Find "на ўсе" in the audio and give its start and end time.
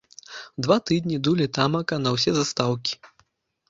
2.09-2.31